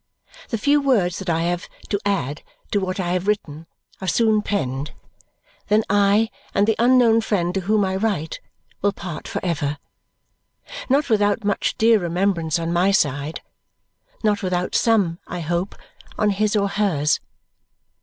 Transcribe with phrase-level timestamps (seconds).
[0.49, 3.67] The few words that I have to add to what I have written
[4.01, 4.93] are soon penned;
[5.67, 8.39] then I and the unknown friend to whom I write
[8.81, 9.77] will part for ever.
[10.89, 13.43] Not without much dear remembrance on my side.
[14.23, 15.75] Not without some, I hope,
[16.17, 17.19] on his or hers.